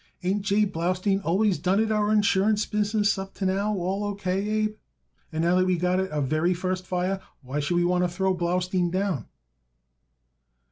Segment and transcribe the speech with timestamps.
[0.23, 0.65] Ain't J.
[0.65, 4.15] Blaustein always done it our insurance business up to now all O.
[4.15, 4.75] K., Abe?
[5.31, 8.07] And now that we got it our very first fire, why should you want to
[8.07, 9.27] throw Blaustein down?"